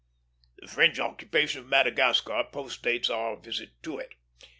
The 0.57 0.65
French 0.67 0.97
occupation 0.99 1.59
of 1.61 1.67
Madagascar 1.67 2.47
postdates 2.51 3.11
our 3.11 3.37
visit 3.37 3.73
to 3.83 3.99
it. 3.99 4.15